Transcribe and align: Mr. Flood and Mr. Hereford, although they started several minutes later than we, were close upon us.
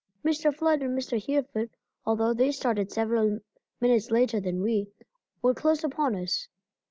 Mr. 0.25 0.51
Flood 0.51 0.81
and 0.81 0.97
Mr. 0.97 1.23
Hereford, 1.23 1.69
although 2.07 2.33
they 2.33 2.51
started 2.51 2.91
several 2.91 3.37
minutes 3.79 4.09
later 4.09 4.39
than 4.41 4.63
we, 4.63 4.87
were 5.43 5.53
close 5.53 5.83
upon 5.83 6.15
us. 6.15 6.47